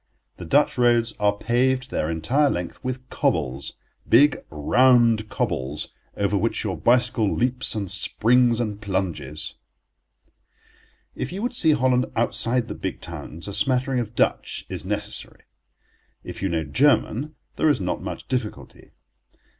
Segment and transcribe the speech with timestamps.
[0.37, 6.75] The Dutch roads are paved their entire length with cobbles—big, round cobbles, over which your
[6.75, 9.53] bicycle leaps and springs and plunges.
[11.13, 15.43] If you would see Holland outside the big towns a smattering of Dutch is necessary.
[16.23, 18.89] If you know German there is not much difficulty.